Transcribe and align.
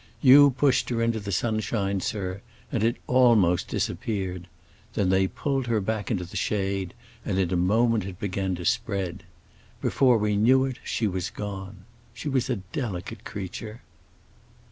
You 0.19 0.49
pushed 0.49 0.89
her 0.89 0.99
into 1.03 1.19
the 1.19 1.31
sunshine, 1.31 1.99
sir, 2.01 2.41
and 2.71 2.83
it 2.83 2.97
almost 3.05 3.67
disappeared. 3.67 4.47
Then 4.95 5.09
they 5.09 5.27
pulled 5.27 5.67
her 5.67 5.79
back 5.79 6.09
into 6.09 6.23
the 6.23 6.35
shade 6.35 6.95
and 7.23 7.37
in 7.37 7.53
a 7.53 7.55
moment 7.55 8.05
it 8.05 8.19
began 8.19 8.55
to 8.55 8.65
spread. 8.65 9.25
Before 9.79 10.17
we 10.17 10.35
knew 10.35 10.65
it 10.65 10.79
she 10.83 11.05
was 11.05 11.29
gone. 11.29 11.85
She 12.15 12.29
was 12.29 12.49
a 12.49 12.55
delicate 12.71 13.23
creature." 13.25 13.83